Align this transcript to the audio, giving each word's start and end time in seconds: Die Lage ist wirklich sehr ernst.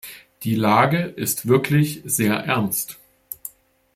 Die 0.41 0.55
Lage 0.55 1.01
ist 1.03 1.47
wirklich 1.47 2.01
sehr 2.05 2.33
ernst. 2.33 2.97